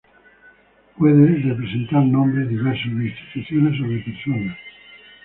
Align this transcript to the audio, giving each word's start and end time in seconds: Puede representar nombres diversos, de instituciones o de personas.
Puede 0.97 1.27
representar 1.43 2.03
nombres 2.03 2.49
diversos, 2.49 2.91
de 2.97 3.07
instituciones 3.09 3.79
o 3.81 3.83
de 3.83 3.97
personas. 3.99 4.57